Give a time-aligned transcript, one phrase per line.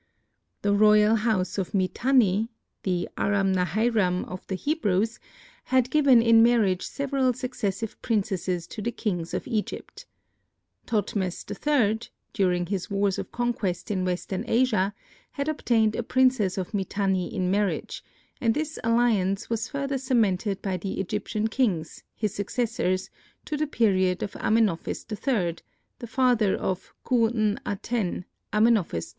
[0.63, 8.01] The royal house of Mitanni—the Aram Nahairam of the Hebrews—had given in marriage several successive
[8.01, 10.07] princesses to the kings of Egypt.
[10.87, 11.99] Tothmes III,
[12.33, 14.95] during his wars of conquest in western Asia,
[15.33, 18.03] had obtained a princess of Mitanni in marriage,
[18.41, 23.11] and this alliance was further cemented by the Egyptian kings, his successors,
[23.45, 25.57] to the period of Amenophis III,
[25.99, 29.09] the father of Khu n Aten, Amenophis IV.